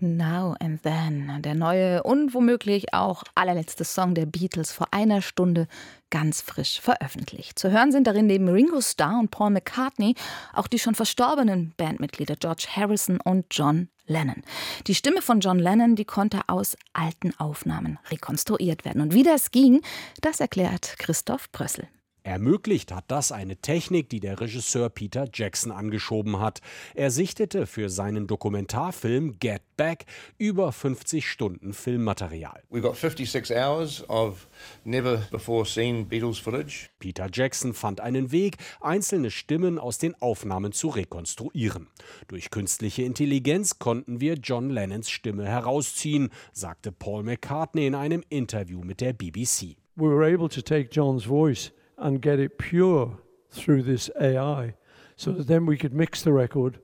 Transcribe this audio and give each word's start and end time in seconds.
Now 0.00 0.54
and 0.60 0.82
Then, 0.82 1.42
der 1.42 1.54
neue 1.54 2.02
und 2.02 2.34
womöglich 2.34 2.94
auch 2.94 3.24
allerletzte 3.34 3.84
Song 3.84 4.14
der 4.14 4.26
Beatles 4.26 4.72
vor 4.72 4.88
einer 4.92 5.22
Stunde 5.22 5.66
ganz 6.10 6.40
frisch 6.40 6.80
veröffentlicht. 6.80 7.58
Zu 7.58 7.70
hören 7.70 7.92
sind 7.92 8.06
darin 8.06 8.26
neben 8.26 8.48
Ringo 8.48 8.80
Starr 8.80 9.18
und 9.18 9.30
Paul 9.30 9.50
McCartney 9.50 10.14
auch 10.52 10.66
die 10.66 10.78
schon 10.78 10.94
verstorbenen 10.94 11.74
Bandmitglieder 11.76 12.36
George 12.36 12.66
Harrison 12.74 13.20
und 13.20 13.46
John 13.50 13.88
Lennon. 14.06 14.42
Die 14.86 14.94
Stimme 14.94 15.22
von 15.22 15.40
John 15.40 15.58
Lennon, 15.58 15.96
die 15.96 16.04
konnte 16.04 16.40
aus 16.46 16.76
alten 16.92 17.32
Aufnahmen 17.38 17.98
rekonstruiert 18.10 18.84
werden. 18.84 19.02
Und 19.02 19.14
wie 19.14 19.22
das 19.22 19.50
ging, 19.50 19.82
das 20.20 20.40
erklärt 20.40 20.96
Christoph 20.98 21.50
Brössel. 21.52 21.88
Ermöglicht 22.28 22.92
hat 22.92 23.06
das 23.08 23.32
eine 23.32 23.56
Technik, 23.56 24.10
die 24.10 24.20
der 24.20 24.38
Regisseur 24.38 24.90
Peter 24.90 25.26
Jackson 25.32 25.72
angeschoben 25.72 26.38
hat. 26.38 26.60
Er 26.94 27.10
sichtete 27.10 27.66
für 27.66 27.88
seinen 27.88 28.26
Dokumentarfilm 28.26 29.38
Get 29.40 29.62
Back 29.78 30.04
über 30.36 30.70
50 30.70 31.26
Stunden 31.26 31.72
Filmmaterial. 31.72 32.62
We've 32.70 32.82
got 32.82 32.98
56 32.98 33.56
hours 33.56 34.06
of 34.10 34.46
never 34.84 35.26
before 35.30 35.64
seen 35.64 36.06
Beatles 36.06 36.38
footage. 36.38 36.90
Peter 36.98 37.28
Jackson 37.32 37.72
fand 37.72 38.02
einen 38.02 38.30
Weg, 38.30 38.58
einzelne 38.82 39.30
Stimmen 39.30 39.78
aus 39.78 39.96
den 39.96 40.14
Aufnahmen 40.20 40.72
zu 40.72 40.88
rekonstruieren. 40.88 41.88
Durch 42.26 42.50
künstliche 42.50 43.04
Intelligenz 43.04 43.78
konnten 43.78 44.20
wir 44.20 44.34
John 44.34 44.68
Lennons 44.68 45.08
Stimme 45.08 45.46
herausziehen, 45.46 46.28
sagte 46.52 46.92
Paul 46.92 47.22
McCartney 47.22 47.86
in 47.86 47.94
einem 47.94 48.22
Interview 48.28 48.82
mit 48.82 49.00
der 49.00 49.14
BBC. 49.14 49.78
We 49.96 50.04
were 50.04 50.26
able 50.26 50.50
to 50.50 50.60
take 50.60 50.90
John's 50.92 51.24
voice 51.24 51.72
and 51.98 52.22
get 52.22 52.38
it 52.38 52.58
pure 52.58 53.18
through 53.50 53.82
this 53.82 54.10
AI 54.20 54.74
so 55.16 55.32
that 55.32 55.46
then 55.46 55.66
we 55.66 55.76
could 55.76 55.92
mix 55.92 56.22
the 56.22 56.32
record 56.32 56.78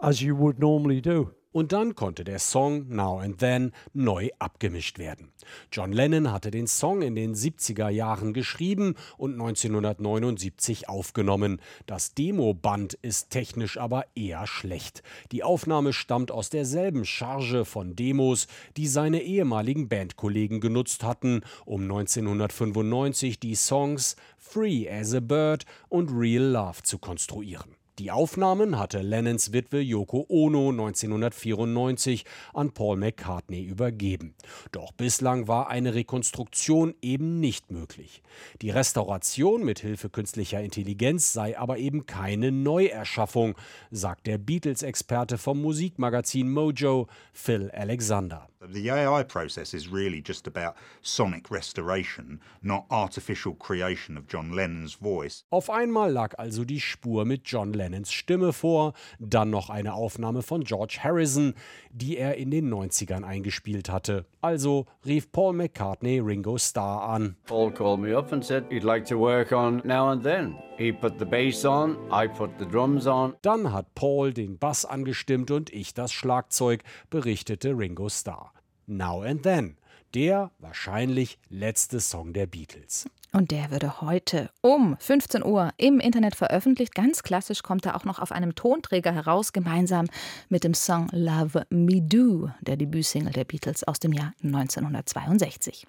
as 0.00 0.22
you 0.22 0.34
would 0.34 0.58
normally 0.58 1.00
do. 1.00 1.34
Und 1.50 1.72
dann 1.72 1.94
konnte 1.94 2.24
der 2.24 2.40
Song 2.40 2.88
Now 2.88 3.20
and 3.20 3.38
Then 3.38 3.72
neu 3.94 4.28
abgemischt 4.38 4.98
werden. 4.98 5.32
John 5.72 5.92
Lennon 5.92 6.30
hatte 6.30 6.50
den 6.50 6.66
Song 6.66 7.00
in 7.00 7.14
den 7.14 7.34
70er 7.34 7.88
Jahren 7.88 8.34
geschrieben 8.34 8.96
und 9.16 9.32
1979 9.32 10.90
aufgenommen. 10.90 11.62
Das 11.86 12.12
Demoband 12.12 12.94
ist 13.00 13.30
technisch 13.30 13.78
aber 13.78 14.04
eher 14.14 14.46
schlecht. 14.46 15.02
Die 15.32 15.42
Aufnahme 15.42 15.94
stammt 15.94 16.30
aus 16.30 16.50
derselben 16.50 17.06
Charge 17.06 17.64
von 17.64 17.96
Demos, 17.96 18.46
die 18.76 18.86
seine 18.86 19.22
ehemaligen 19.22 19.88
Bandkollegen 19.88 20.60
genutzt 20.60 21.02
hatten, 21.02 21.40
um 21.64 21.82
1995 21.82 23.40
die 23.40 23.54
Songs 23.54 24.16
Free 24.36 24.86
as 24.86 25.14
a 25.14 25.20
Bird 25.20 25.64
und 25.88 26.10
Real 26.10 26.44
Love 26.44 26.82
zu 26.82 26.98
konstruieren. 26.98 27.78
Die 27.98 28.12
Aufnahmen 28.12 28.78
hatte 28.78 29.02
Lennons 29.02 29.52
Witwe 29.52 29.80
Yoko 29.80 30.24
Ono 30.28 30.70
1994 30.70 32.24
an 32.54 32.70
Paul 32.70 32.96
McCartney 32.96 33.64
übergeben. 33.64 34.36
Doch 34.70 34.92
bislang 34.92 35.48
war 35.48 35.68
eine 35.68 35.94
Rekonstruktion 35.94 36.94
eben 37.02 37.40
nicht 37.40 37.72
möglich. 37.72 38.22
Die 38.62 38.70
Restauration 38.70 39.64
mit 39.64 39.80
Hilfe 39.80 40.10
künstlicher 40.10 40.60
Intelligenz 40.60 41.32
sei 41.32 41.58
aber 41.58 41.78
eben 41.78 42.06
keine 42.06 42.52
Neuerschaffung, 42.52 43.56
sagt 43.90 44.28
der 44.28 44.38
Beatles-Experte 44.38 45.36
vom 45.36 45.60
Musikmagazin 45.60 46.52
Mojo, 46.52 47.08
Phil 47.32 47.68
Alexander. 47.72 48.48
The 48.60 48.90
AI 48.90 49.22
process 49.22 49.72
is 49.72 49.86
really 49.88 50.20
just 50.20 50.48
about 50.48 50.74
sonic 51.00 51.48
restoration, 51.48 52.40
not 52.60 52.86
artificial 52.90 53.54
creation 53.54 54.16
of 54.16 54.26
John 54.26 54.50
Lennon's 54.50 54.94
voice. 54.94 55.44
Auf 55.50 55.70
einmal 55.70 56.10
lag 56.10 56.34
also 56.38 56.64
die 56.64 56.80
Spur 56.80 57.24
mit 57.24 57.42
John 57.44 57.72
Lennons 57.72 58.10
Stimme 58.10 58.52
vor, 58.52 58.94
dann 59.20 59.50
noch 59.50 59.70
eine 59.70 59.94
Aufnahme 59.94 60.42
von 60.42 60.64
George 60.64 60.98
Harrison, 61.04 61.54
die 61.92 62.16
er 62.16 62.36
in 62.36 62.50
den 62.50 62.68
90ern 62.68 63.22
eingespielt 63.22 63.90
hatte. 63.90 64.26
Also 64.40 64.86
rief 65.06 65.30
Paul 65.30 65.52
McCartney 65.52 66.18
Ringo 66.18 66.58
Starr 66.58 67.08
an. 67.08 67.36
Paul 67.46 67.70
called 67.70 68.00
me 68.00 68.16
up 68.16 68.32
and 68.32 68.44
said 68.44 68.64
he'd 68.70 68.82
like 68.82 69.06
to 69.06 69.16
work 69.16 69.52
on 69.52 69.82
Now 69.84 70.10
and 70.10 70.24
Then. 70.24 70.56
He 70.76 70.92
put 70.92 71.18
the 71.18 71.24
bass 71.24 71.64
on, 71.64 71.96
I 72.12 72.28
put 72.28 72.50
the 72.58 72.64
drums 72.66 73.06
on. 73.06 73.34
Dann 73.42 73.72
hat 73.72 73.94
Paul 73.96 74.32
den 74.32 74.58
Bass 74.58 74.84
angestimmt 74.84 75.50
und 75.50 75.72
ich 75.72 75.92
das 75.92 76.12
Schlagzeug, 76.12 76.84
berichtete 77.10 77.76
Ringo 77.76 78.08
Starr. 78.08 78.47
Now 78.88 79.22
and 79.22 79.42
Then, 79.42 79.76
der 80.14 80.50
wahrscheinlich 80.58 81.38
letzte 81.50 82.00
Song 82.00 82.32
der 82.32 82.46
Beatles. 82.46 83.06
Und 83.32 83.50
der 83.50 83.70
würde 83.70 84.00
heute 84.00 84.48
um 84.62 84.96
15 84.98 85.44
Uhr 85.44 85.70
im 85.76 86.00
Internet 86.00 86.34
veröffentlicht. 86.34 86.94
Ganz 86.94 87.22
klassisch 87.22 87.62
kommt 87.62 87.84
er 87.84 87.94
auch 87.94 88.04
noch 88.04 88.18
auf 88.18 88.32
einem 88.32 88.54
Tonträger 88.54 89.12
heraus, 89.12 89.52
gemeinsam 89.52 90.06
mit 90.48 90.64
dem 90.64 90.72
Song 90.72 91.08
Love 91.12 91.66
Me 91.68 92.00
Do, 92.00 92.48
der 92.62 92.78
Debütsingle 92.78 93.32
der 93.32 93.44
Beatles 93.44 93.84
aus 93.84 94.00
dem 94.00 94.14
Jahr 94.14 94.32
1962. 94.42 95.86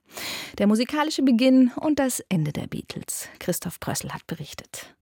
Der 0.57 0.67
musikalische 0.67 1.23
Beginn 1.23 1.71
und 1.77 1.99
das 1.99 2.19
Ende 2.27 2.51
der 2.51 2.67
Beatles. 2.67 3.29
Christoph 3.39 3.79
Prössel 3.79 4.13
hat 4.13 4.27
berichtet. 4.27 4.93